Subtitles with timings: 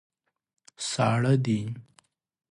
[0.89, 1.59] ساړه دي.